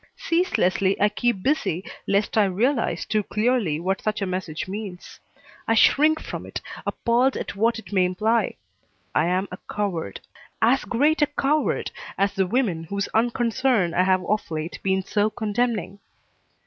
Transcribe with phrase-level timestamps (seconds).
[0.17, 5.19] Ceaselessly I keep busy lest I realize too clearly what such a message means.
[5.67, 8.55] I shrink from it, appalled at what it may imply.
[9.13, 10.19] I am a coward.
[10.59, 15.29] As great a coward as the women whose unconcern I have of late been so
[15.29, 15.99] condemning.